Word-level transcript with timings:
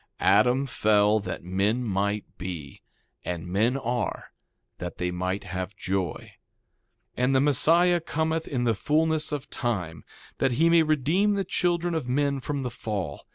2:25 0.19 0.29
Adam 0.31 0.65
fell 0.65 1.19
that 1.19 1.43
men 1.43 1.83
might 1.83 2.25
be; 2.39 2.81
and 3.23 3.45
men 3.45 3.77
are, 3.77 4.31
that 4.79 4.97
they 4.97 5.11
might 5.11 5.43
have 5.43 5.75
joy. 5.77 6.15
2:26 7.15 7.17
And 7.17 7.35
the 7.35 7.39
Messiah 7.41 7.99
cometh 7.99 8.47
in 8.47 8.63
the 8.63 8.73
fulness 8.73 9.31
of 9.31 9.47
time, 9.51 10.03
that 10.39 10.53
he 10.53 10.71
may 10.71 10.81
redeem 10.81 11.35
the 11.35 11.43
children 11.45 11.93
of 11.93 12.09
men 12.09 12.39
from 12.39 12.63
the 12.63 12.71
fall. 12.71 13.27